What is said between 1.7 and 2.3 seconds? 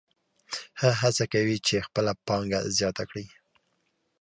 خپله